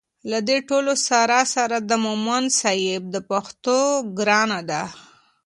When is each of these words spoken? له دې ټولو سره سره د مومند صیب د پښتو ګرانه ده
له 0.31 0.39
دې 0.47 0.57
ټولو 0.69 0.93
سره 1.07 1.37
سره 1.55 1.77
د 1.89 1.91
مومند 2.05 2.47
صیب 2.61 3.01
د 3.13 3.15
پښتو 3.29 3.79
ګرانه 4.17 4.59
ده 4.69 4.83